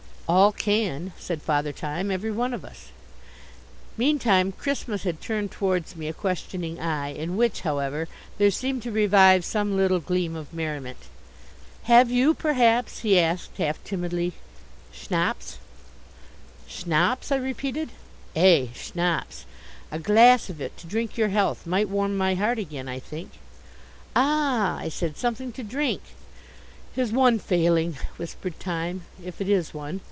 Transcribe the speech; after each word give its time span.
"All 0.33 0.53
can," 0.53 1.11
said 1.19 1.41
Father 1.41 1.73
Time, 1.73 2.09
"every 2.09 2.31
one 2.31 2.53
of 2.53 2.63
us." 2.63 2.91
Meantime 3.97 4.53
Christmas 4.53 5.03
had 5.03 5.19
turned 5.19 5.51
towards 5.51 5.97
me 5.97 6.07
a 6.07 6.13
questioning 6.13 6.79
eye, 6.79 7.09
in 7.09 7.35
which, 7.35 7.61
however, 7.61 8.07
there 8.37 8.49
seemed 8.49 8.81
to 8.83 8.93
revive 8.93 9.43
some 9.43 9.75
little 9.75 9.99
gleam 9.99 10.37
of 10.37 10.53
merriment. 10.53 10.99
"Have 11.83 12.09
you, 12.09 12.33
perhaps," 12.33 12.99
he 12.99 13.19
asked 13.19 13.57
half 13.57 13.83
timidly, 13.83 14.31
"schnapps?" 14.93 15.57
"Schnapps?" 16.65 17.29
I 17.33 17.35
repeated. 17.35 17.89
"Ay, 18.33 18.69
schnapps. 18.73 19.43
A 19.91 19.99
glass 19.99 20.49
of 20.49 20.61
it 20.61 20.77
to 20.77 20.87
drink 20.87 21.17
your 21.17 21.27
health 21.27 21.67
might 21.67 21.89
warm 21.89 22.15
my 22.15 22.35
heart 22.35 22.57
again, 22.57 22.87
I 22.87 22.99
think." 22.99 23.31
"Ah," 24.15 24.77
I 24.77 24.87
said, 24.87 25.17
"something 25.17 25.51
to 25.51 25.61
drink?" 25.61 26.01
"His 26.95 27.11
one 27.11 27.37
failing," 27.37 27.97
whispered 28.15 28.61
Time, 28.61 29.03
"if 29.21 29.41
it 29.41 29.49
is 29.49 29.73
one. 29.73 29.99